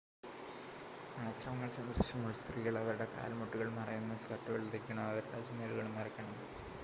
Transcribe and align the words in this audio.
ആശ്രമങ്ങൾ 1.23 1.69
സന്ദർശിക്കുമ്പോൾ 1.75 2.33
സ്ത്രീകൾ 2.39 2.75
അവരുടെ 2.79 3.07
കാൽ 3.13 3.33
മുട്ടുകൾ 3.39 3.69
മറയുന്ന 3.77 4.15
സ്കർട്ടുകൾ 4.23 4.63
ധരിക്കണം 4.67 5.03
അവരുടെ 5.07 5.43
ചുമലുകളും 5.49 5.95
മറയ്ക്കണം 5.99 6.35